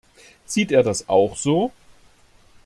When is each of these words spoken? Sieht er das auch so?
Sieht 0.47 0.71
er 0.71 0.81
das 0.81 1.09
auch 1.09 1.35
so? 1.37 1.71